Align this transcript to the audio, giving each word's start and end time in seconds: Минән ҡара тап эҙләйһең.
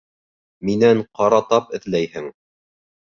Минән 0.69 1.03
ҡара 1.19 1.41
тап 1.53 1.77
эҙләйһең. 1.79 2.31